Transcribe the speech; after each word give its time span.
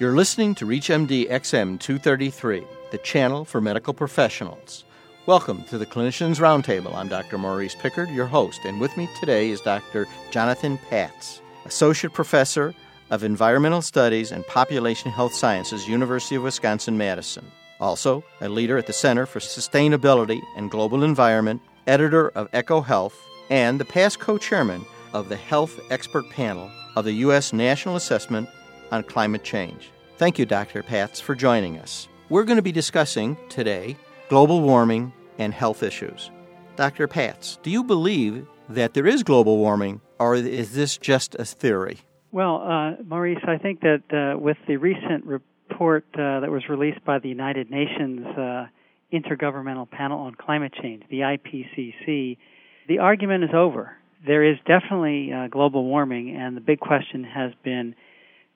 You're 0.00 0.16
listening 0.16 0.54
to 0.54 0.64
ReachMD 0.64 1.28
XM 1.28 1.78
233, 1.78 2.66
the 2.90 2.96
channel 2.96 3.44
for 3.44 3.60
medical 3.60 3.92
professionals. 3.92 4.82
Welcome 5.26 5.62
to 5.64 5.76
the 5.76 5.84
Clinicians 5.84 6.40
Roundtable. 6.40 6.94
I'm 6.94 7.08
Dr. 7.08 7.36
Maurice 7.36 7.74
Pickard, 7.74 8.08
your 8.08 8.24
host, 8.24 8.60
and 8.64 8.80
with 8.80 8.96
me 8.96 9.10
today 9.20 9.50
is 9.50 9.60
Dr. 9.60 10.06
Jonathan 10.30 10.78
Patz, 10.88 11.42
Associate 11.66 12.10
Professor 12.10 12.72
of 13.10 13.22
Environmental 13.22 13.82
Studies 13.82 14.32
and 14.32 14.46
Population 14.46 15.10
Health 15.10 15.34
Sciences, 15.34 15.86
University 15.86 16.36
of 16.36 16.44
Wisconsin 16.44 16.96
Madison. 16.96 17.44
Also, 17.78 18.24
a 18.40 18.48
leader 18.48 18.78
at 18.78 18.86
the 18.86 18.94
Center 18.94 19.26
for 19.26 19.40
Sustainability 19.40 20.40
and 20.56 20.70
Global 20.70 21.04
Environment, 21.04 21.60
editor 21.86 22.30
of 22.30 22.50
EcoHealth, 22.52 23.12
and 23.50 23.78
the 23.78 23.84
past 23.84 24.18
co 24.18 24.38
chairman 24.38 24.86
of 25.12 25.28
the 25.28 25.36
Health 25.36 25.78
Expert 25.90 26.24
Panel 26.30 26.70
of 26.96 27.04
the 27.04 27.12
U.S. 27.12 27.52
National 27.52 27.96
Assessment 27.96 28.48
on 28.90 29.02
Climate 29.04 29.44
Change. 29.44 29.90
Thank 30.16 30.38
you, 30.38 30.46
Dr. 30.46 30.82
Patz, 30.82 31.20
for 31.20 31.34
joining 31.34 31.78
us. 31.78 32.08
We're 32.28 32.44
going 32.44 32.56
to 32.56 32.62
be 32.62 32.72
discussing 32.72 33.36
today 33.48 33.96
global 34.28 34.60
warming 34.60 35.12
and 35.38 35.52
health 35.52 35.82
issues. 35.82 36.30
Dr. 36.76 37.08
Patz, 37.08 37.58
do 37.62 37.70
you 37.70 37.82
believe 37.82 38.46
that 38.68 38.94
there 38.94 39.06
is 39.06 39.22
global 39.22 39.58
warming, 39.58 40.00
or 40.18 40.34
is 40.36 40.72
this 40.74 40.96
just 40.96 41.34
a 41.34 41.44
theory? 41.44 41.98
Well, 42.32 42.62
uh, 42.62 43.02
Maurice, 43.02 43.42
I 43.46 43.58
think 43.58 43.80
that 43.80 44.02
uh, 44.12 44.38
with 44.38 44.56
the 44.68 44.76
recent 44.76 45.24
report 45.24 46.04
uh, 46.14 46.40
that 46.40 46.50
was 46.50 46.68
released 46.68 47.04
by 47.04 47.18
the 47.18 47.28
United 47.28 47.70
Nations 47.70 48.24
uh, 48.38 48.66
Intergovernmental 49.12 49.90
Panel 49.90 50.20
on 50.20 50.36
Climate 50.36 50.72
Change, 50.80 51.02
the 51.10 51.20
IPCC, 51.20 52.38
the 52.86 52.98
argument 53.00 53.44
is 53.44 53.50
over. 53.52 53.96
There 54.24 54.48
is 54.48 54.58
definitely 54.66 55.32
uh, 55.32 55.48
global 55.48 55.84
warming, 55.84 56.36
and 56.36 56.56
the 56.56 56.60
big 56.60 56.78
question 56.78 57.24
has 57.24 57.52
been 57.64 57.96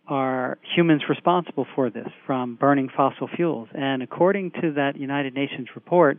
are 0.06 0.58
humans 0.77 1.02
responsible 1.08 1.66
for 1.74 1.91
this 1.91 2.08
from 2.27 2.56
burning 2.56 2.88
fossil 2.94 3.28
fuels? 3.34 3.69
And 3.74 4.02
according 4.02 4.52
to 4.62 4.72
that 4.74 4.96
United 4.96 5.34
Nations 5.34 5.69
report, 5.74 6.19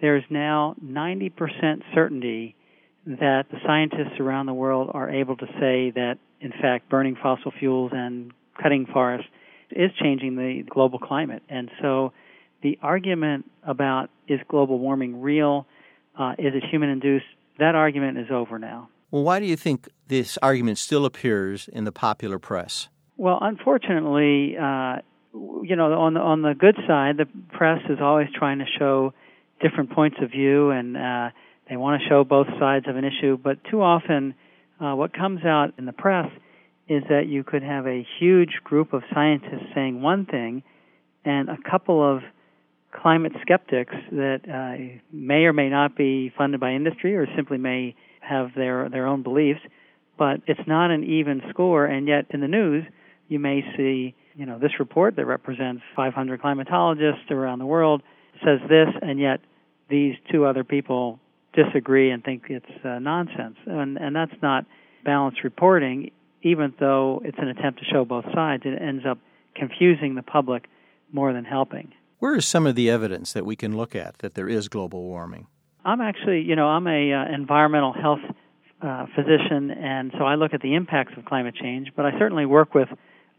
there's 0.00 0.24
now 0.30 0.76
90% 0.84 1.32
certainty 1.94 2.54
that 3.06 3.46
the 3.50 3.58
scientists 3.66 4.20
around 4.20 4.46
the 4.46 4.54
world 4.54 4.90
are 4.92 5.10
able 5.10 5.36
to 5.36 5.46
say 5.58 5.90
that, 5.90 6.18
in 6.40 6.52
fact, 6.52 6.88
burning 6.88 7.16
fossil 7.20 7.52
fuels 7.58 7.90
and 7.94 8.32
cutting 8.62 8.86
forests 8.86 9.26
is 9.70 9.90
changing 10.00 10.36
the 10.36 10.62
global 10.68 10.98
climate. 10.98 11.42
And 11.48 11.70
so 11.80 12.12
the 12.62 12.78
argument 12.82 13.50
about 13.62 14.10
is 14.26 14.40
global 14.48 14.78
warming 14.78 15.20
real, 15.20 15.66
uh, 16.18 16.32
is 16.38 16.54
it 16.54 16.64
human 16.70 16.90
induced, 16.90 17.26
that 17.58 17.74
argument 17.74 18.18
is 18.18 18.26
over 18.30 18.58
now. 18.58 18.88
Well, 19.10 19.22
why 19.22 19.40
do 19.40 19.46
you 19.46 19.56
think 19.56 19.88
this 20.06 20.38
argument 20.42 20.78
still 20.78 21.04
appears 21.04 21.68
in 21.68 21.84
the 21.84 21.92
popular 21.92 22.38
press? 22.38 22.88
Well, 23.18 23.38
unfortunately, 23.42 24.56
uh, 24.56 24.98
you 25.34 25.74
know, 25.74 25.92
on 25.92 26.14
the 26.14 26.20
on 26.20 26.42
the 26.42 26.54
good 26.54 26.76
side, 26.86 27.16
the 27.16 27.26
press 27.50 27.80
is 27.90 27.98
always 28.00 28.28
trying 28.32 28.60
to 28.60 28.64
show 28.78 29.12
different 29.60 29.90
points 29.90 30.18
of 30.22 30.30
view, 30.30 30.70
and 30.70 30.96
uh, 30.96 31.30
they 31.68 31.76
want 31.76 32.00
to 32.00 32.08
show 32.08 32.22
both 32.22 32.46
sides 32.60 32.86
of 32.88 32.96
an 32.96 33.04
issue. 33.04 33.36
But 33.36 33.58
too 33.68 33.82
often, 33.82 34.34
uh, 34.80 34.94
what 34.94 35.12
comes 35.12 35.44
out 35.44 35.72
in 35.78 35.84
the 35.84 35.92
press 35.92 36.30
is 36.88 37.02
that 37.08 37.26
you 37.26 37.42
could 37.42 37.64
have 37.64 37.88
a 37.88 38.06
huge 38.20 38.60
group 38.62 38.92
of 38.92 39.02
scientists 39.12 39.66
saying 39.74 40.00
one 40.00 40.24
thing, 40.24 40.62
and 41.24 41.48
a 41.48 41.58
couple 41.68 42.00
of 42.00 42.22
climate 42.92 43.32
skeptics 43.42 43.94
that 44.12 44.42
uh, 44.48 45.00
may 45.12 45.42
or 45.44 45.52
may 45.52 45.68
not 45.68 45.96
be 45.96 46.32
funded 46.38 46.60
by 46.60 46.70
industry 46.70 47.16
or 47.16 47.26
simply 47.34 47.58
may 47.58 47.96
have 48.20 48.50
their 48.54 48.88
their 48.88 49.08
own 49.08 49.24
beliefs, 49.24 49.60
but 50.16 50.40
it's 50.46 50.68
not 50.68 50.92
an 50.92 51.02
even 51.02 51.42
score. 51.50 51.84
And 51.84 52.06
yet, 52.06 52.26
in 52.30 52.40
the 52.40 52.46
news 52.46 52.84
you 53.28 53.38
may 53.38 53.62
see, 53.76 54.14
you 54.34 54.46
know, 54.46 54.58
this 54.58 54.72
report 54.78 55.16
that 55.16 55.26
represents 55.26 55.82
500 55.94 56.40
climatologists 56.40 57.30
around 57.30 57.58
the 57.58 57.66
world 57.66 58.02
says 58.44 58.60
this, 58.68 58.88
and 59.02 59.20
yet 59.20 59.40
these 59.88 60.14
two 60.30 60.44
other 60.44 60.64
people 60.64 61.18
disagree 61.54 62.10
and 62.10 62.22
think 62.22 62.44
it's 62.48 62.84
uh, 62.84 62.98
nonsense. 62.98 63.56
And, 63.66 63.96
and 63.96 64.14
that's 64.14 64.34
not 64.42 64.64
balanced 65.04 65.42
reporting, 65.44 66.10
even 66.42 66.74
though 66.78 67.22
it's 67.24 67.38
an 67.38 67.48
attempt 67.48 67.80
to 67.80 67.84
show 67.84 68.04
both 68.04 68.24
sides. 68.34 68.62
It 68.64 68.80
ends 68.80 69.04
up 69.08 69.18
confusing 69.54 70.14
the 70.14 70.22
public 70.22 70.68
more 71.12 71.32
than 71.32 71.44
helping. 71.44 71.92
Where 72.18 72.36
is 72.36 72.46
some 72.46 72.66
of 72.66 72.74
the 72.74 72.90
evidence 72.90 73.32
that 73.32 73.46
we 73.46 73.56
can 73.56 73.76
look 73.76 73.94
at 73.94 74.18
that 74.18 74.34
there 74.34 74.48
is 74.48 74.68
global 74.68 75.02
warming? 75.04 75.46
I'm 75.84 76.00
actually, 76.00 76.42
you 76.42 76.56
know, 76.56 76.66
I'm 76.66 76.86
a 76.86 77.12
uh, 77.12 77.34
environmental 77.34 77.92
health 77.92 78.20
uh, 78.82 79.06
physician, 79.14 79.70
and 79.70 80.12
so 80.18 80.24
I 80.24 80.34
look 80.34 80.52
at 80.52 80.60
the 80.60 80.74
impacts 80.74 81.14
of 81.16 81.24
climate 81.24 81.54
change. 81.54 81.92
But 81.96 82.06
I 82.06 82.18
certainly 82.18 82.46
work 82.46 82.74
with 82.74 82.88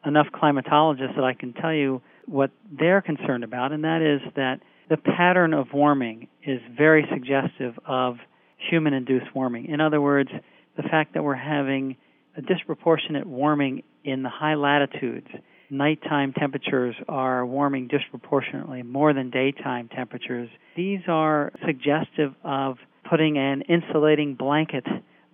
enough 0.05 0.27
climatologists 0.33 1.15
that 1.15 1.23
I 1.23 1.33
can 1.33 1.53
tell 1.53 1.73
you 1.73 2.01
what 2.25 2.51
they're 2.71 3.01
concerned 3.01 3.43
about, 3.43 3.71
and 3.71 3.83
that 3.83 4.01
is 4.01 4.21
that 4.35 4.59
the 4.89 4.97
pattern 4.97 5.53
of 5.53 5.67
warming 5.73 6.27
is 6.43 6.59
very 6.75 7.07
suggestive 7.11 7.77
of 7.85 8.17
human 8.57 8.93
induced 8.93 9.33
warming. 9.35 9.67
In 9.67 9.81
other 9.81 10.01
words, 10.01 10.29
the 10.77 10.83
fact 10.83 11.13
that 11.13 11.23
we're 11.23 11.35
having 11.35 11.95
a 12.35 12.41
disproportionate 12.41 13.27
warming 13.27 13.83
in 14.03 14.23
the 14.23 14.29
high 14.29 14.55
latitudes. 14.55 15.27
Nighttime 15.69 16.33
temperatures 16.33 16.95
are 17.07 17.45
warming 17.45 17.87
disproportionately 17.87 18.81
more 18.81 19.13
than 19.13 19.29
daytime 19.29 19.89
temperatures. 19.89 20.49
These 20.75 21.01
are 21.07 21.51
suggestive 21.65 22.33
of 22.43 22.77
putting 23.07 23.37
an 23.37 23.61
insulating 23.63 24.35
blanket 24.35 24.85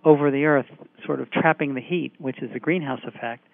over 0.04 0.30
the 0.30 0.44
earth, 0.44 0.66
sort 1.04 1.20
of 1.20 1.30
trapping 1.30 1.74
the 1.74 1.80
heat, 1.80 2.12
which 2.18 2.42
is 2.42 2.50
the 2.52 2.60
greenhouse 2.60 3.00
effect. 3.06 3.44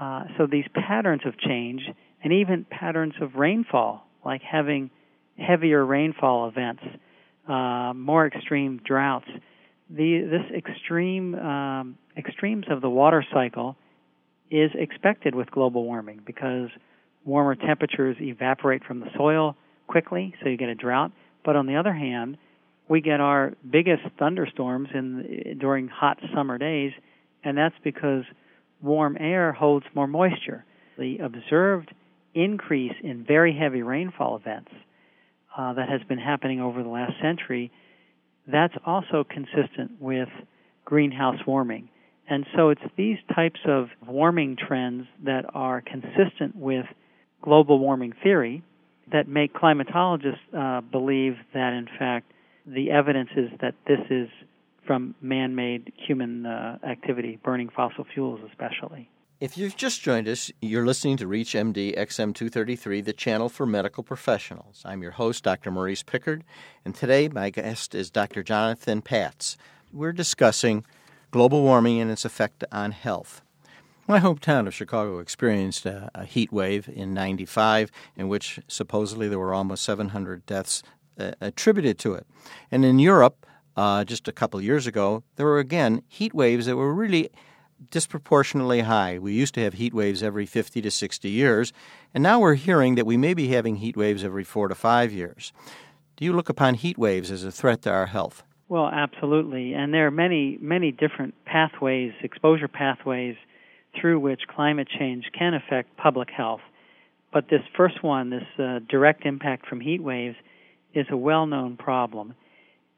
Uh, 0.00 0.24
so 0.38 0.46
these 0.46 0.64
patterns 0.74 1.22
of 1.26 1.38
change 1.38 1.82
and 2.24 2.32
even 2.32 2.64
patterns 2.64 3.14
of 3.20 3.34
rainfall, 3.34 4.06
like 4.24 4.40
having 4.40 4.90
heavier 5.38 5.84
rainfall 5.84 6.48
events, 6.48 6.82
uh, 7.46 7.92
more 7.94 8.26
extreme 8.26 8.80
droughts. 8.84 9.28
The, 9.90 10.20
this 10.30 10.56
extreme 10.56 11.34
um, 11.34 11.98
extremes 12.16 12.64
of 12.70 12.80
the 12.80 12.88
water 12.88 13.24
cycle 13.32 13.76
is 14.50 14.70
expected 14.74 15.34
with 15.34 15.50
global 15.50 15.84
warming 15.84 16.20
because 16.24 16.68
warmer 17.24 17.54
temperatures 17.54 18.16
evaporate 18.20 18.84
from 18.84 19.00
the 19.00 19.06
soil 19.16 19.56
quickly, 19.86 20.34
so 20.42 20.48
you 20.48 20.56
get 20.56 20.68
a 20.68 20.74
drought. 20.74 21.12
But 21.44 21.56
on 21.56 21.66
the 21.66 21.76
other 21.76 21.92
hand, 21.92 22.38
we 22.88 23.00
get 23.00 23.20
our 23.20 23.52
biggest 23.68 24.02
thunderstorms 24.18 24.88
in 24.94 25.58
during 25.60 25.88
hot 25.88 26.18
summer 26.34 26.58
days, 26.58 26.92
and 27.44 27.56
that's 27.56 27.74
because 27.84 28.24
warm 28.82 29.16
air 29.18 29.52
holds 29.52 29.86
more 29.94 30.06
moisture. 30.06 30.64
The 30.98 31.18
observed 31.18 31.92
increase 32.34 32.94
in 33.02 33.24
very 33.24 33.56
heavy 33.56 33.82
rainfall 33.82 34.36
events 34.36 34.70
uh, 35.56 35.74
that 35.74 35.88
has 35.88 36.00
been 36.08 36.18
happening 36.18 36.60
over 36.60 36.82
the 36.82 36.88
last 36.88 37.12
century, 37.20 37.70
that's 38.46 38.74
also 38.86 39.24
consistent 39.24 40.00
with 40.00 40.28
greenhouse 40.84 41.38
warming. 41.46 41.88
And 42.28 42.46
so 42.54 42.68
it's 42.70 42.80
these 42.96 43.18
types 43.34 43.60
of 43.66 43.88
warming 44.06 44.56
trends 44.56 45.06
that 45.24 45.44
are 45.52 45.80
consistent 45.80 46.54
with 46.54 46.86
global 47.42 47.78
warming 47.78 48.12
theory 48.22 48.62
that 49.10 49.26
make 49.26 49.52
climatologists 49.52 50.38
uh, 50.56 50.80
believe 50.80 51.34
that, 51.52 51.72
in 51.72 51.88
fact, 51.98 52.30
the 52.66 52.92
evidence 52.92 53.30
is 53.36 53.50
that 53.60 53.74
this 53.86 53.98
is 54.10 54.28
from 54.90 55.14
man 55.20 55.54
made 55.54 55.92
human 55.94 56.44
uh, 56.44 56.76
activity, 56.84 57.38
burning 57.44 57.68
fossil 57.68 58.04
fuels 58.12 58.40
especially. 58.50 59.08
If 59.38 59.56
you've 59.56 59.76
just 59.76 60.02
joined 60.02 60.26
us, 60.26 60.50
you're 60.60 60.84
listening 60.84 61.16
to 61.18 61.28
ReachMD 61.28 61.96
XM233, 61.96 63.04
the 63.04 63.12
channel 63.12 63.48
for 63.48 63.66
medical 63.66 64.02
professionals. 64.02 64.82
I'm 64.84 65.00
your 65.00 65.12
host, 65.12 65.44
Dr. 65.44 65.70
Maurice 65.70 66.02
Pickard, 66.02 66.42
and 66.84 66.92
today 66.92 67.28
my 67.28 67.50
guest 67.50 67.94
is 67.94 68.10
Dr. 68.10 68.42
Jonathan 68.42 69.00
Patz. 69.00 69.56
We're 69.92 70.10
discussing 70.10 70.84
global 71.30 71.62
warming 71.62 72.00
and 72.00 72.10
its 72.10 72.24
effect 72.24 72.64
on 72.72 72.90
health. 72.90 73.42
My 74.08 74.18
hometown 74.18 74.66
of 74.66 74.74
Chicago 74.74 75.20
experienced 75.20 75.86
a, 75.86 76.10
a 76.16 76.24
heat 76.24 76.52
wave 76.52 76.88
in 76.92 77.14
95 77.14 77.92
in 78.16 78.26
which 78.26 78.58
supposedly 78.66 79.28
there 79.28 79.38
were 79.38 79.54
almost 79.54 79.84
700 79.84 80.44
deaths 80.46 80.82
uh, 81.16 81.30
attributed 81.40 81.96
to 82.00 82.14
it. 82.14 82.26
And 82.72 82.84
in 82.84 82.98
Europe, 82.98 83.46
uh, 83.80 84.04
just 84.04 84.28
a 84.28 84.32
couple 84.32 84.60
years 84.60 84.86
ago, 84.86 85.22
there 85.36 85.46
were 85.46 85.58
again 85.58 86.02
heat 86.06 86.34
waves 86.34 86.66
that 86.66 86.76
were 86.76 86.92
really 86.92 87.30
disproportionately 87.90 88.80
high. 88.80 89.18
We 89.18 89.32
used 89.32 89.54
to 89.54 89.62
have 89.62 89.72
heat 89.72 89.94
waves 89.94 90.22
every 90.22 90.44
50 90.44 90.82
to 90.82 90.90
60 90.90 91.30
years, 91.30 91.72
and 92.12 92.22
now 92.22 92.38
we're 92.40 92.56
hearing 92.56 92.96
that 92.96 93.06
we 93.06 93.16
may 93.16 93.32
be 93.32 93.48
having 93.48 93.76
heat 93.76 93.96
waves 93.96 94.22
every 94.22 94.44
four 94.44 94.68
to 94.68 94.74
five 94.74 95.12
years. 95.12 95.54
Do 96.16 96.26
you 96.26 96.34
look 96.34 96.50
upon 96.50 96.74
heat 96.74 96.98
waves 96.98 97.30
as 97.30 97.42
a 97.42 97.50
threat 97.50 97.80
to 97.82 97.90
our 97.90 98.04
health? 98.04 98.42
Well, 98.68 98.86
absolutely. 98.86 99.72
And 99.72 99.94
there 99.94 100.06
are 100.06 100.10
many, 100.10 100.58
many 100.60 100.92
different 100.92 101.34
pathways, 101.46 102.12
exposure 102.22 102.68
pathways, 102.68 103.36
through 103.98 104.20
which 104.20 104.42
climate 104.54 104.88
change 104.98 105.24
can 105.36 105.54
affect 105.54 105.96
public 105.96 106.28
health. 106.30 106.60
But 107.32 107.48
this 107.48 107.62
first 107.78 108.04
one, 108.04 108.28
this 108.28 108.46
uh, 108.58 108.80
direct 108.90 109.24
impact 109.24 109.66
from 109.66 109.80
heat 109.80 110.02
waves, 110.02 110.36
is 110.92 111.06
a 111.10 111.16
well 111.16 111.46
known 111.46 111.78
problem. 111.78 112.34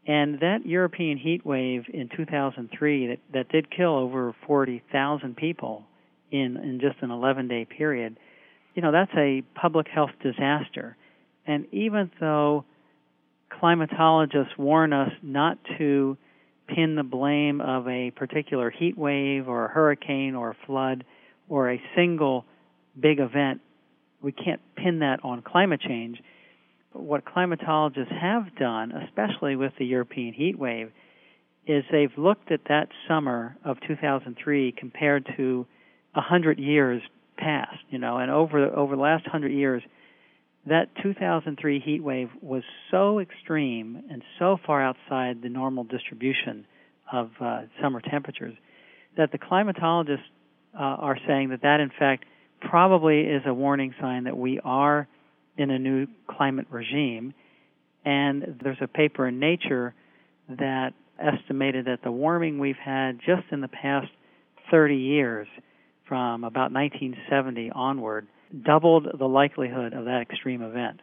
And 0.07 0.41
that 0.41 0.67
European 0.67 1.17
heat 1.17 1.47
wave 1.47 1.85
in 1.93 2.09
2003 2.17 3.07
that, 3.07 3.19
that 3.33 3.49
did 3.51 3.71
kill 3.71 3.95
over 3.97 4.35
40,000 4.47 5.37
people 5.37 5.85
in, 6.31 6.57
in 6.57 6.81
just 6.81 6.97
an 7.03 7.11
11 7.11 7.47
day 7.49 7.65
period, 7.65 8.19
you 8.75 8.83
know, 8.83 8.91
that's 8.91 9.13
a 9.17 9.43
public 9.55 9.87
health 9.87 10.11
disaster. 10.23 10.97
And 11.47 11.67
even 11.73 12.11
though 12.19 12.65
climatologists 13.51 14.57
warn 14.57 14.93
us 14.93 15.13
not 15.23 15.59
to 15.79 16.17
pin 16.67 16.95
the 16.95 17.03
blame 17.03 17.61
of 17.61 17.87
a 17.87 18.11
particular 18.13 18.71
heat 18.71 18.97
wave 18.97 19.49
or 19.49 19.67
a 19.67 19.69
hurricane 19.69 20.35
or 20.35 20.51
a 20.51 20.57
flood 20.67 21.05
or 21.49 21.71
a 21.71 21.83
single 21.95 22.45
big 22.99 23.21
event, 23.21 23.61
we 24.23 24.33
can't 24.33 24.61
pin 24.77 25.01
that 25.01 25.21
on 25.25 25.43
climate 25.43 25.81
change. 25.81 26.23
What 26.93 27.25
climatologists 27.25 28.12
have 28.21 28.55
done, 28.56 28.93
especially 28.93 29.56
with 29.56 29.73
the 29.79 29.87
European 29.87 30.35
heat 30.35 30.59
wave, 30.59 30.91
is 31.67 31.85
they've 31.91 32.17
looked 32.17 32.50
at 32.50 32.61
that 32.69 32.89
summer 33.09 33.56
of 33.65 33.79
2003 33.87 34.75
compared 34.77 35.27
to 35.37 35.67
100 36.15 36.59
years 36.59 37.03
past, 37.39 37.79
you 37.91 37.99
know, 37.99 38.19
and 38.19 38.31
over 38.31 38.65
over 38.77 38.97
the 38.97 39.03
last 39.03 39.25
100 39.25 39.53
years 39.53 39.83
that 40.67 40.89
2003 41.03 41.81
heat 41.81 42.03
wave 42.03 42.31
was 42.41 42.62
so 42.91 43.19
extreme 43.19 44.03
and 44.11 44.23
so 44.39 44.59
far 44.65 44.83
outside 44.83 45.43
the 45.43 45.49
normal 45.49 45.85
distribution 45.85 46.67
of 47.12 47.31
uh, 47.41 47.62
summer 47.81 48.00
temperatures 48.00 48.55
that 49.17 49.33
the 49.33 49.39
climatologists 49.39 50.19
uh, 50.75 50.79
are 50.79 51.19
saying 51.27 51.50
that 51.50 51.62
that 51.62 51.81
in 51.81 51.91
fact 51.99 52.25
probably 52.61 53.23
is 53.23 53.43
a 53.44 53.53
warning 53.53 53.93
sign 54.00 54.25
that 54.25 54.37
we 54.37 54.61
are 54.62 55.09
in 55.57 55.71
a 55.71 55.79
new 55.79 56.07
climate 56.29 56.67
regime 56.71 57.35
and 58.05 58.61
there's 58.63 58.79
a 58.81 58.89
paper 58.89 59.29
in 59.29 59.39
nature 59.39 59.95
that 60.49 60.93
estimated 61.19 61.87
that 61.87 62.01
the 62.03 62.11
warming 62.11 62.59
we've 62.59 62.77
had 62.77 63.19
just 63.19 63.45
in 63.53 63.61
the 63.61 63.69
past 63.69 64.09
30 64.71 64.97
years 64.97 65.47
from 66.09 66.45
about 66.45 66.73
1970 66.73 67.71
onward 67.71 68.27
doubled 68.65 69.07
the 69.19 69.27
likelihood 69.27 69.93
of 69.93 70.07
that 70.07 70.21
extreme 70.23 70.63
event. 70.63 71.01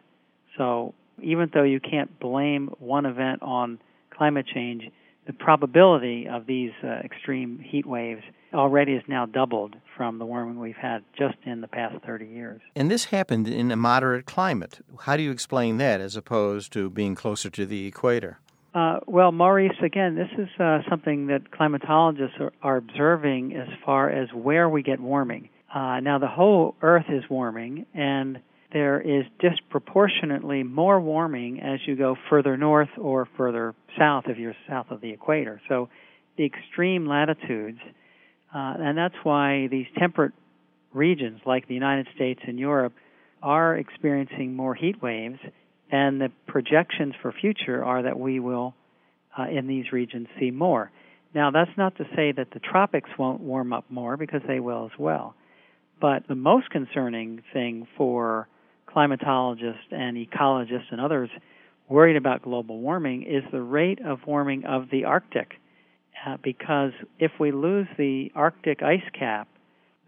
So 0.58 0.94
even 1.22 1.50
though 1.52 1.62
you 1.62 1.80
can't 1.80 2.18
blame 2.20 2.68
one 2.78 3.06
event 3.06 3.42
on 3.42 3.78
climate 4.10 4.46
change, 4.52 4.84
the 5.26 5.32
probability 5.32 6.28
of 6.28 6.46
these 6.46 6.72
uh, 6.84 6.88
extreme 7.04 7.58
heat 7.58 7.86
waves 7.86 8.22
already 8.52 8.92
is 8.92 9.02
now 9.06 9.26
doubled 9.26 9.76
from 9.96 10.18
the 10.18 10.24
warming 10.24 10.58
we've 10.58 10.76
had 10.76 11.04
just 11.16 11.36
in 11.44 11.60
the 11.60 11.68
past 11.68 11.96
30 12.04 12.26
years. 12.26 12.60
And 12.74 12.90
this 12.90 13.06
happened 13.06 13.48
in 13.48 13.70
a 13.70 13.76
moderate 13.76 14.26
climate. 14.26 14.80
How 15.00 15.16
do 15.16 15.22
you 15.22 15.30
explain 15.30 15.76
that 15.78 16.00
as 16.00 16.16
opposed 16.16 16.72
to 16.72 16.90
being 16.90 17.14
closer 17.14 17.50
to 17.50 17.66
the 17.66 17.86
equator? 17.86 18.38
Uh, 18.72 19.00
well, 19.06 19.32
Maurice, 19.32 19.76
again, 19.82 20.14
this 20.14 20.28
is 20.38 20.48
uh, 20.60 20.78
something 20.88 21.26
that 21.26 21.50
climatologists 21.50 22.40
are, 22.40 22.52
are, 22.62 22.76
observing 22.76 23.56
as 23.56 23.68
far 23.84 24.08
as 24.08 24.28
where 24.32 24.68
we 24.68 24.82
get 24.82 25.00
warming. 25.00 25.48
Uh, 25.74 25.98
now, 26.00 26.18
the 26.18 26.28
whole 26.28 26.76
Earth 26.80 27.06
is 27.08 27.24
warming, 27.28 27.84
and 27.94 28.38
there 28.72 29.00
is 29.00 29.24
disproportionately 29.40 30.62
more 30.62 31.00
warming 31.00 31.60
as 31.60 31.80
you 31.84 31.96
go 31.96 32.16
further 32.28 32.56
north 32.56 32.90
or 32.96 33.28
further 33.36 33.74
south 33.98 34.24
if 34.28 34.38
you're 34.38 34.54
south 34.68 34.86
of 34.90 35.00
the 35.00 35.10
equator. 35.10 35.60
So, 35.68 35.88
the 36.36 36.44
extreme 36.44 37.06
latitudes, 37.06 37.80
uh, 38.54 38.74
and 38.78 38.98
that's 38.98 39.14
why 39.22 39.68
these 39.68 39.86
temperate 39.98 40.32
regions 40.92 41.40
like 41.46 41.68
the 41.68 41.74
United 41.74 42.08
States 42.14 42.40
and 42.46 42.58
Europe 42.58 42.92
are 43.42 43.76
experiencing 43.76 44.54
more 44.54 44.74
heat 44.74 45.00
waves, 45.02 45.38
and 45.90 46.20
the 46.20 46.30
projections 46.46 47.14
for 47.22 47.32
future 47.32 47.84
are 47.84 48.02
that 48.02 48.18
we 48.18 48.40
will, 48.40 48.74
uh, 49.38 49.44
in 49.44 49.66
these 49.66 49.92
regions, 49.92 50.28
see 50.38 50.50
more. 50.50 50.90
Now, 51.34 51.50
that's 51.50 51.70
not 51.76 51.96
to 51.98 52.04
say 52.16 52.32
that 52.32 52.48
the 52.52 52.60
tropics 52.60 53.08
won't 53.18 53.40
warm 53.40 53.72
up 53.72 53.84
more 53.88 54.16
because 54.16 54.42
they 54.46 54.60
will 54.60 54.90
as 54.92 54.98
well. 54.98 55.34
But 56.00 56.26
the 56.28 56.34
most 56.34 56.70
concerning 56.70 57.42
thing 57.52 57.86
for 57.96 58.48
climatologists 58.88 59.92
and 59.92 60.16
ecologists 60.16 60.90
and 60.90 61.00
others 61.00 61.30
worried 61.88 62.16
about 62.16 62.42
global 62.42 62.78
warming 62.78 63.22
is 63.22 63.44
the 63.52 63.60
rate 63.60 64.00
of 64.04 64.20
warming 64.26 64.64
of 64.64 64.90
the 64.90 65.04
Arctic. 65.04 65.59
Uh, 66.24 66.36
because 66.42 66.92
if 67.18 67.32
we 67.40 67.50
lose 67.50 67.86
the 67.96 68.30
Arctic 68.34 68.82
ice 68.82 69.08
cap, 69.18 69.48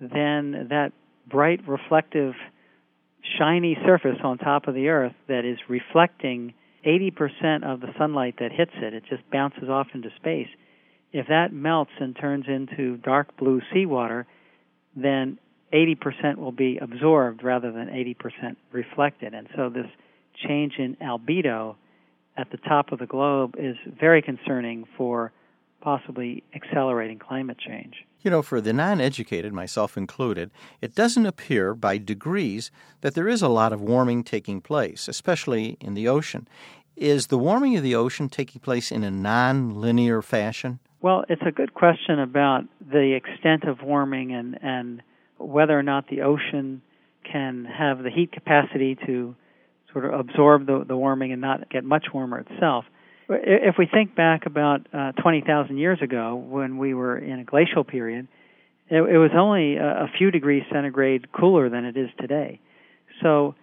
then 0.01 0.67
that 0.71 0.93
bright, 1.31 1.67
reflective, 1.67 2.35
shiny 3.39 3.79
surface 3.87 4.19
on 4.23 4.37
top 4.37 4.69
of 4.69 4.75
the 4.75 4.89
Earth 4.89 5.15
that 5.29 5.45
is 5.45 5.59
reflecting 5.69 6.53
80% 6.85 7.65
of 7.65 7.81
the 7.81 7.89
sunlight 7.97 8.37
that 8.41 8.51
hits 8.53 8.73
it, 8.75 8.93
it 8.93 9.05
just 9.09 9.23
bounces 9.31 9.69
off 9.69 9.87
into 9.95 10.11
space. 10.17 10.49
If 11.13 11.29
that 11.29 11.53
melts 11.53 11.93
and 12.01 12.17
turns 12.17 12.47
into 12.49 12.97
dark 12.99 13.37
blue 13.37 13.61
seawater, 13.73 14.27
then 14.97 15.39
80% 15.73 16.37
will 16.37 16.53
be 16.53 16.79
absorbed 16.79 17.43
rather 17.43 17.71
than 17.71 17.89
80% 17.89 18.57
reflected. 18.73 19.35
And 19.35 19.49
so 19.57 19.71
this 19.71 19.87
change 20.47 20.75
in 20.79 20.97
albedo 20.97 21.77
at 22.37 22.51
the 22.51 22.57
top 22.57 22.93
of 22.93 22.99
the 22.99 23.07
globe 23.07 23.55
is 23.59 23.77
very 23.99 24.23
concerning 24.23 24.85
for 24.97 25.33
possibly 25.83 26.43
accelerating 26.55 27.19
climate 27.19 27.59
change. 27.59 28.07
You 28.23 28.31
know, 28.31 28.41
for 28.41 28.61
the 28.61 28.73
non 28.73 29.01
educated, 29.01 29.53
myself 29.53 29.97
included, 29.97 30.51
it 30.81 30.95
doesn't 30.95 31.27
appear 31.27 31.75
by 31.75 31.99
degrees 31.99 32.71
that 33.01 33.15
there 33.15 33.29
is 33.29 33.43
a 33.43 33.49
lot 33.49 33.73
of 33.73 33.81
warming 33.83 34.23
taking 34.25 34.61
place, 34.61 35.09
especially 35.09 35.77
in 35.81 35.95
the 35.95 36.09
ocean. 36.09 36.49
Is 36.97 37.27
the 37.27 37.39
warming 37.39 37.77
of 37.77 37.83
the 37.83 37.97
ocean 37.97 38.29
taking 38.29 38.61
place 38.61 38.93
in 38.93 39.03
a 39.03 39.11
non 39.11 39.81
linear 39.81 40.23
fashion? 40.23 40.79
Well, 41.01 41.25
it's 41.29 41.43
a 41.45 41.51
good 41.51 41.75
question 41.75 42.21
about 42.21 42.63
the 42.81 43.15
extent 43.15 43.65
of 43.65 43.83
warming 43.83 44.33
and, 44.33 44.57
and 44.63 45.03
whether 45.37 45.77
or 45.77 45.83
not 45.83 46.07
the 46.09 46.23
ocean 46.23 46.81
can 47.31 47.65
have 47.65 48.05
the 48.05 48.11
heat 48.11 48.31
capacity 48.31 48.97
to 49.07 49.35
sort 49.93 50.05
of 50.05 50.19
absorb 50.19 50.67
the, 50.67 50.85
the 50.87 50.97
warming 50.97 51.33
and 51.33 51.41
not 51.41 51.69
get 51.71 51.83
much 51.83 52.07
warmer 52.15 52.39
itself. 52.39 52.85
If 53.29 53.77
we 53.79 53.87
think 53.87 54.15
back 54.15 54.47
about 54.47 54.87
uh, 54.93 55.13
20,000 55.13 55.79
years 55.79 55.99
ago 56.03 56.35
when 56.35 56.79
we 56.79 56.95
were 56.95 57.17
in 57.17 57.39
a 57.39 57.45
glacial 57.45 57.85
period, 57.85 58.29
it, 58.89 58.97
it 58.97 59.19
was 59.19 59.31
only 59.35 59.77
a, 59.77 60.05
a 60.05 60.09
few 60.19 60.31
degrees 60.31 60.65
centigrade 60.73 61.33
cooler 61.33 61.69
than 61.71 61.85
it 61.85 61.97
is 61.97 62.11
today. 62.21 62.61
So, 63.23 63.55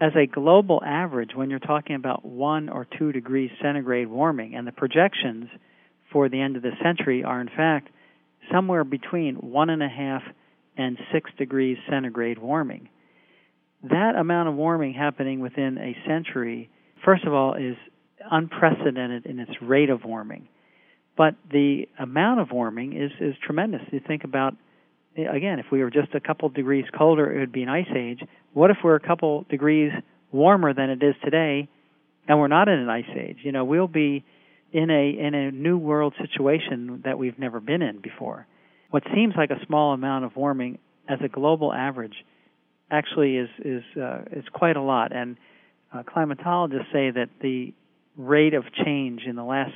as 0.00 0.12
a 0.16 0.26
global 0.26 0.82
average, 0.84 1.30
when 1.34 1.50
you're 1.50 1.60
talking 1.60 1.96
about 1.96 2.24
one 2.24 2.68
or 2.68 2.86
two 2.98 3.12
degrees 3.12 3.50
centigrade 3.62 4.08
warming, 4.08 4.54
and 4.54 4.66
the 4.66 4.72
projections 4.72 5.48
for 6.12 6.28
the 6.28 6.40
end 6.40 6.56
of 6.56 6.62
the 6.62 6.72
century 6.82 7.22
are 7.22 7.40
in 7.40 7.48
fact 7.48 7.88
somewhere 8.52 8.84
between 8.84 9.36
one 9.36 9.70
and 9.70 9.82
a 9.82 9.88
half 9.88 10.22
and 10.76 10.98
6 11.12 11.30
degrees 11.38 11.78
centigrade 11.88 12.38
warming. 12.38 12.88
That 13.84 14.16
amount 14.16 14.48
of 14.48 14.54
warming 14.54 14.94
happening 14.94 15.40
within 15.40 15.78
a 15.78 15.96
century, 16.06 16.70
first 17.04 17.24
of 17.24 17.32
all, 17.32 17.54
is 17.54 17.76
unprecedented 18.30 19.26
in 19.26 19.38
its 19.38 19.52
rate 19.60 19.90
of 19.90 20.04
warming. 20.04 20.48
But 21.16 21.34
the 21.50 21.88
amount 21.98 22.40
of 22.40 22.50
warming 22.50 22.96
is, 22.96 23.12
is 23.20 23.34
tremendous. 23.44 23.82
You 23.92 24.00
think 24.00 24.24
about, 24.24 24.54
again, 25.16 25.58
if 25.58 25.66
we 25.70 25.82
were 25.82 25.90
just 25.90 26.14
a 26.14 26.20
couple 26.20 26.48
degrees 26.48 26.86
colder, 26.96 27.32
it 27.32 27.38
would 27.38 27.52
be 27.52 27.62
an 27.62 27.68
ice 27.68 27.90
age. 27.94 28.20
What 28.52 28.70
if 28.70 28.78
we're 28.82 28.96
a 28.96 29.06
couple 29.06 29.46
degrees 29.48 29.92
warmer 30.32 30.74
than 30.74 30.90
it 30.90 31.02
is 31.02 31.14
today 31.22 31.68
and 32.26 32.38
we're 32.38 32.48
not 32.48 32.68
in 32.68 32.78
an 32.78 32.88
ice 32.88 33.04
age? 33.16 33.38
You 33.42 33.52
know, 33.52 33.64
we'll 33.64 33.86
be 33.86 34.24
in 34.72 34.90
a 34.90 35.10
in 35.10 35.34
a 35.34 35.52
new 35.52 35.78
world 35.78 36.14
situation 36.20 37.02
that 37.04 37.16
we've 37.16 37.38
never 37.38 37.60
been 37.60 37.80
in 37.80 38.00
before 38.00 38.48
what 38.94 39.02
seems 39.12 39.34
like 39.36 39.50
a 39.50 39.58
small 39.66 39.92
amount 39.92 40.24
of 40.24 40.36
warming 40.36 40.78
as 41.08 41.18
a 41.20 41.26
global 41.26 41.72
average 41.72 42.14
actually 42.92 43.36
is 43.36 43.48
is 43.58 43.82
uh, 44.00 44.20
is 44.30 44.44
quite 44.52 44.76
a 44.76 44.80
lot. 44.80 45.10
And 45.12 45.36
uh, 45.92 46.04
climatologists 46.04 46.92
say 46.92 47.10
that 47.10 47.28
the 47.40 47.74
rate 48.16 48.54
of 48.54 48.64
change 48.84 49.22
in 49.26 49.36
the 49.36 49.44
last 49.44 49.74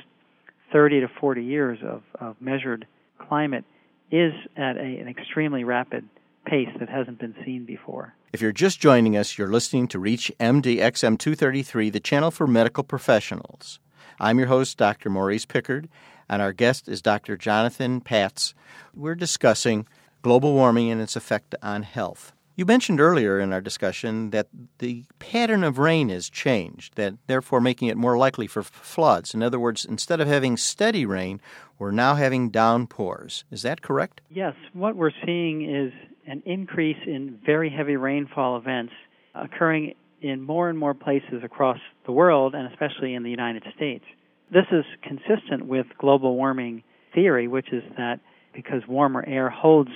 30 0.71 1.01
to 1.01 1.07
40 1.19 1.43
years 1.43 1.79
of, 1.83 2.03
of 2.19 2.35
measured 2.39 2.85
climate 3.17 3.65
is 4.11 4.33
at 4.55 4.77
a, 4.77 4.81
an 4.81 5.07
extremely 5.07 5.63
rapid 5.63 6.07
pace 6.45 6.69
that 6.79 6.89
hasn't 6.89 7.19
been 7.19 7.35
seen 7.45 7.65
before. 7.65 8.13
If 8.31 8.41
you're 8.41 8.51
just 8.51 8.79
joining 8.79 9.17
us, 9.17 9.37
you're 9.37 9.51
listening 9.51 9.87
to 9.89 9.99
Reach 9.99 10.31
MDXM 10.39 11.17
233, 11.17 11.89
the 11.89 11.99
channel 11.99 12.31
for 12.31 12.47
medical 12.47 12.83
professionals. 12.83 13.79
I'm 14.19 14.37
your 14.37 14.47
host, 14.47 14.77
Dr. 14.77 15.09
Maurice 15.09 15.45
Pickard, 15.45 15.89
and 16.27 16.41
our 16.41 16.53
guest 16.53 16.87
is 16.87 17.01
Dr. 17.01 17.37
Jonathan 17.37 18.01
Patz. 18.01 18.53
We're 18.93 19.15
discussing 19.15 19.87
global 20.21 20.53
warming 20.53 20.91
and 20.91 21.01
its 21.01 21.15
effect 21.15 21.55
on 21.61 21.83
health. 21.83 22.33
You 22.59 22.65
mentioned 22.65 22.99
earlier 22.99 23.39
in 23.39 23.53
our 23.53 23.61
discussion 23.61 24.31
that 24.31 24.49
the 24.79 25.05
pattern 25.17 25.63
of 25.63 25.77
rain 25.77 26.09
has 26.09 26.29
changed, 26.29 26.95
that 26.95 27.13
therefore 27.25 27.61
making 27.61 27.87
it 27.87 27.95
more 27.95 28.17
likely 28.17 28.47
for 28.47 28.63
floods. 28.63 29.33
In 29.33 29.41
other 29.41 29.57
words, 29.57 29.85
instead 29.85 30.19
of 30.19 30.27
having 30.27 30.57
steady 30.57 31.05
rain, 31.05 31.39
we're 31.77 31.91
now 31.91 32.15
having 32.15 32.49
downpours. 32.49 33.45
Is 33.49 33.61
that 33.61 33.81
correct? 33.81 34.19
Yes. 34.29 34.55
What 34.73 34.97
we're 34.97 35.13
seeing 35.25 35.73
is 35.73 35.93
an 36.27 36.43
increase 36.45 36.97
in 37.07 37.39
very 37.45 37.69
heavy 37.69 37.95
rainfall 37.95 38.57
events 38.57 38.91
occurring 39.35 39.93
in 40.21 40.41
more 40.41 40.67
and 40.67 40.77
more 40.77 40.93
places 40.93 41.41
across 41.45 41.79
the 42.05 42.11
world, 42.11 42.55
and 42.55 42.69
especially 42.73 43.13
in 43.13 43.23
the 43.23 43.31
United 43.31 43.63
States. 43.73 44.03
This 44.51 44.65
is 44.73 44.83
consistent 45.01 45.65
with 45.65 45.85
global 45.97 46.35
warming 46.35 46.83
theory, 47.15 47.47
which 47.47 47.71
is 47.71 47.83
that 47.95 48.19
because 48.53 48.81
warmer 48.85 49.23
air 49.25 49.49
holds 49.49 49.91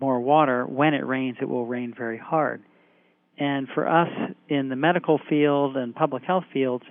more 0.00 0.20
water, 0.20 0.64
when 0.64 0.94
it 0.94 1.06
rains, 1.06 1.36
it 1.40 1.48
will 1.48 1.66
rain 1.66 1.94
very 1.96 2.18
hard. 2.18 2.62
And 3.38 3.68
for 3.74 3.88
us 3.88 4.08
in 4.48 4.68
the 4.68 4.76
medical 4.76 5.20
field 5.28 5.76
and 5.76 5.94
public 5.94 6.24
health 6.24 6.44
fields, 6.52 6.84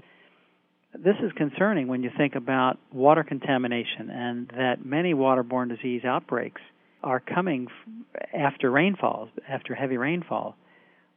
this 0.94 1.16
is 1.22 1.32
concerning 1.36 1.88
when 1.88 2.04
you 2.04 2.10
think 2.18 2.36
about 2.36 2.78
water 2.92 3.24
contamination 3.24 4.10
and 4.10 4.48
that 4.56 4.86
many 4.86 5.14
waterborne 5.14 5.70
disease 5.70 6.04
outbreaks 6.06 6.62
are 7.04 7.20
coming 7.20 7.68
after 8.34 8.72
rainfalls, 8.72 9.30
after 9.48 9.76
heavy 9.76 9.98
rainfall. 9.98 10.56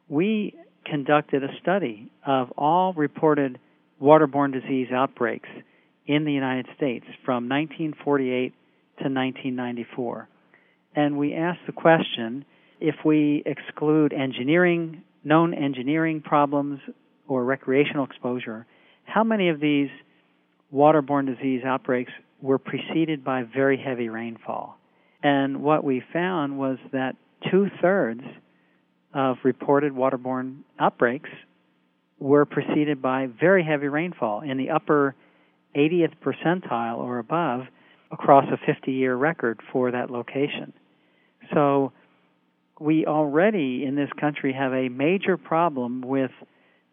We 0.09 0.55
conducted 0.85 1.45
a 1.45 1.49
study 1.63 2.11
of 2.27 2.51
all 2.59 2.93
reported 2.93 3.59
waterborne 4.03 4.53
disease 4.53 4.89
outbreaks 4.93 5.49
in 6.07 6.25
the 6.25 6.33
United 6.33 6.67
States 6.77 7.05
from 7.25 7.49
1948 7.49 8.53
to 8.99 9.05
1994. 9.05 10.29
And 10.95 11.19
we 11.19 11.35
asked 11.35 11.67
the 11.67 11.73
question 11.73 12.45
if 12.81 12.97
we 13.05 13.43
exclude 13.47 14.13
engineering, 14.13 15.03
known 15.25 15.55
engineering 15.55 16.21
problems, 16.23 16.81
or 17.29 17.45
recreational 17.45 18.05
exposure, 18.05 18.67
how 19.05 19.23
many 19.23 19.49
of 19.49 19.61
these 19.61 19.89
waterborne 20.75 21.27
disease 21.27 21.63
outbreaks 21.65 22.13
were 22.41 22.59
preceded 22.59 23.23
by 23.23 23.43
very 23.43 23.77
heavy 23.79 24.09
rainfall? 24.09 24.79
And 25.23 25.63
what 25.63 25.85
we 25.85 26.03
found 26.13 26.59
was 26.59 26.79
that 26.93 27.17
two 27.51 27.69
thirds 27.81 28.23
of 29.15 29.37
reported 29.45 29.93
waterborne 29.93 30.61
outbreaks 30.79 31.31
were 32.19 32.45
preceded 32.45 33.01
by 33.01 33.27
very 33.27 33.65
heavy 33.65 33.89
rainfall 33.89 34.41
in 34.41 34.57
the 34.57 34.71
upper 34.71 35.15
80th 35.75 36.15
percentile 36.23 36.99
or 36.99 37.19
above 37.19 37.63
across 38.11 38.45
a 38.53 38.59
50 38.67 38.93
year 38.93 39.15
record 39.15 39.61
for 39.73 39.91
that 39.91 40.11
location. 40.11 40.73
So 41.52 41.92
we 42.78 43.07
already 43.07 43.85
in 43.85 43.95
this 43.95 44.11
country 44.19 44.52
have 44.52 44.73
a 44.73 44.88
major 44.88 45.37
problem 45.37 46.00
with 46.02 46.30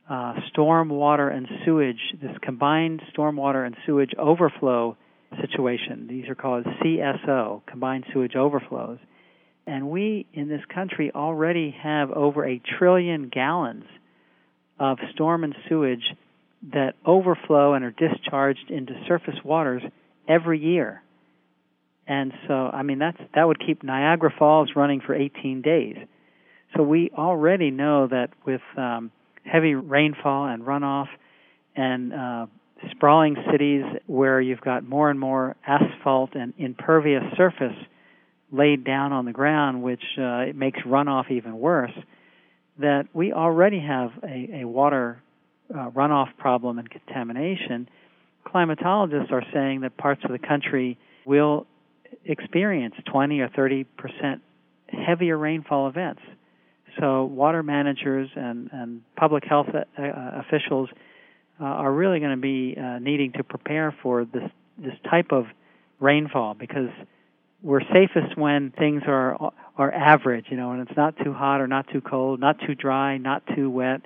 uh, 0.09 0.35
storm 0.49 0.89
water 0.89 1.29
and 1.29 1.47
sewage, 1.65 1.99
this 2.21 2.35
combined 2.41 3.01
stormwater 3.13 3.65
and 3.65 3.75
sewage 3.85 4.11
overflow 4.17 4.95
situation. 5.41 6.07
These 6.09 6.29
are 6.29 6.35
called 6.35 6.65
CSO, 6.65 7.61
combined 7.65 8.05
sewage 8.13 8.35
overflows. 8.35 8.99
And 9.65 9.89
we 9.89 10.25
in 10.33 10.47
this 10.47 10.61
country 10.73 11.11
already 11.13 11.75
have 11.81 12.11
over 12.11 12.45
a 12.45 12.61
trillion 12.79 13.27
gallons 13.27 13.83
of 14.79 14.97
storm 15.13 15.43
and 15.43 15.55
sewage 15.67 16.13
that 16.73 16.95
overflow 17.05 17.73
and 17.73 17.83
are 17.83 17.91
discharged 17.91 18.69
into 18.69 18.93
surface 19.07 19.35
waters 19.43 19.83
every 20.27 20.59
year. 20.59 21.01
And 22.07 22.31
so, 22.47 22.53
I 22.53 22.83
mean, 22.83 22.99
that's 22.99 23.17
that 23.35 23.43
would 23.43 23.59
keep 23.59 23.83
Niagara 23.83 24.33
Falls 24.37 24.71
running 24.75 25.01
for 25.01 25.13
18 25.13 25.61
days. 25.61 25.97
So 26.75 26.83
we 26.83 27.11
already 27.17 27.69
know 27.71 28.07
that 28.07 28.29
with 28.45 28.61
um, 28.77 29.11
heavy 29.43 29.75
rainfall 29.75 30.45
and 30.47 30.63
runoff 30.63 31.07
and 31.75 32.13
uh, 32.13 32.45
sprawling 32.91 33.35
cities 33.51 33.83
where 34.05 34.39
you've 34.39 34.61
got 34.61 34.83
more 34.83 35.09
and 35.09 35.19
more 35.19 35.55
asphalt 35.65 36.31
and 36.33 36.53
impervious 36.57 37.23
surface 37.35 37.75
laid 38.51 38.83
down 38.83 39.11
on 39.11 39.25
the 39.25 39.31
ground, 39.33 39.83
which 39.83 40.03
uh, 40.17 40.47
it 40.47 40.55
makes 40.55 40.79
runoff 40.81 41.29
even 41.29 41.59
worse, 41.59 41.91
that 42.79 43.07
we 43.13 43.33
already 43.33 43.79
have 43.79 44.11
a, 44.23 44.61
a 44.61 44.65
water 44.65 45.21
uh, 45.73 45.89
runoff 45.89 46.27
problem 46.37 46.79
and 46.79 46.89
contamination. 46.89 47.89
Climatologists 48.45 49.31
are 49.31 49.43
saying 49.53 49.81
that 49.81 49.97
parts 49.97 50.21
of 50.23 50.31
the 50.31 50.39
country 50.39 50.97
will 51.25 51.65
experience 52.25 52.95
20 53.11 53.39
or 53.39 53.49
30 53.49 53.83
percent 53.83 54.41
heavier 54.89 55.37
rainfall 55.37 55.87
events. 55.87 56.21
So, 56.99 57.25
water 57.25 57.61
managers 57.61 58.29
and, 58.35 58.69
and 58.71 59.01
public 59.15 59.43
health 59.43 59.67
uh, 59.73 60.01
uh 60.01 60.41
officials 60.45 60.89
uh, 61.59 61.63
are 61.63 61.91
really 61.91 62.19
going 62.19 62.35
to 62.35 62.41
be 62.41 62.75
uh, 62.79 62.99
needing 62.99 63.33
to 63.33 63.43
prepare 63.43 63.95
for 64.01 64.25
this 64.25 64.49
this 64.77 64.93
type 65.09 65.31
of 65.31 65.45
rainfall 65.99 66.53
because 66.53 66.89
we're 67.61 67.81
safest 67.81 68.37
when 68.37 68.71
things 68.71 69.03
are 69.07 69.51
are 69.77 69.93
average, 69.93 70.45
you 70.49 70.57
know, 70.57 70.71
and 70.71 70.87
it's 70.87 70.97
not 70.97 71.15
too 71.23 71.33
hot 71.33 71.61
or 71.61 71.67
not 71.67 71.87
too 71.91 72.01
cold, 72.01 72.39
not 72.39 72.57
too 72.65 72.75
dry, 72.75 73.17
not 73.17 73.43
too 73.55 73.69
wet, 73.69 74.01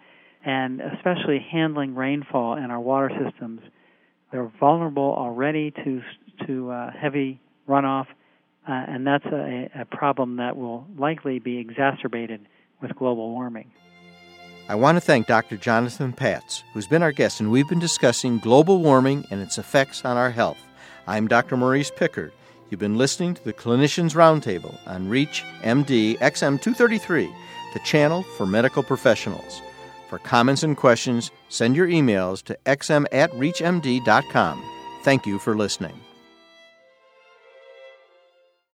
and 0.45 0.81
especially 0.81 1.45
handling 1.51 1.95
rainfall 1.95 2.57
in 2.57 2.71
our 2.71 2.79
water 2.79 3.11
systems. 3.25 3.61
They're 4.31 4.51
vulnerable 4.59 5.13
already 5.17 5.71
to 5.71 6.01
to 6.47 6.71
uh, 6.71 6.91
heavy 6.91 7.39
runoff, 7.71 8.07
uh, 8.67 8.71
and 8.71 9.07
that's 9.07 9.25
a, 9.25 9.69
a 9.79 9.85
problem 9.85 10.35
that 10.37 10.57
will 10.57 10.85
likely 10.97 11.39
be 11.39 11.57
exacerbated 11.57 12.41
with 12.81 12.95
global 12.95 13.31
warming. 13.31 13.71
I 14.69 14.75
want 14.75 14.95
to 14.95 15.01
thank 15.01 15.27
Dr. 15.27 15.57
Jonathan 15.57 16.13
Patz, 16.13 16.63
who's 16.73 16.87
been 16.87 17.03
our 17.03 17.11
guest, 17.11 17.39
and 17.39 17.51
we've 17.51 17.67
been 17.67 17.79
discussing 17.79 18.37
global 18.37 18.79
warming 18.79 19.25
and 19.31 19.41
its 19.41 19.57
effects 19.57 20.05
on 20.05 20.17
our 20.17 20.29
health. 20.29 20.59
I'm 21.07 21.27
Dr. 21.27 21.57
Maurice 21.57 21.91
Pickard. 21.91 22.31
You've 22.69 22.79
been 22.79 22.97
listening 22.97 23.33
to 23.33 23.43
the 23.43 23.53
Clinicians 23.53 24.15
Roundtable 24.15 24.77
on 24.87 25.09
REACH 25.09 25.43
MD 25.61 26.17
XM233, 26.19 27.33
the 27.73 27.79
channel 27.79 28.23
for 28.37 28.45
medical 28.45 28.83
professionals. 28.83 29.61
For 30.09 30.19
comments 30.19 30.63
and 30.63 30.77
questions, 30.77 31.31
send 31.49 31.75
your 31.75 31.87
emails 31.87 32.43
to 32.43 32.57
xm 32.65 33.05
at 33.11 33.31
reachmd.com. 33.31 34.63
Thank 35.03 35.25
you 35.25 35.39
for 35.39 35.55
listening. 35.55 35.99